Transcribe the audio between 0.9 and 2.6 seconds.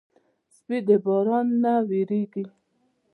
باران نه وېرېږي.